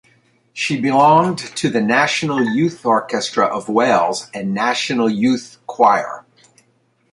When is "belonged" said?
0.81-1.37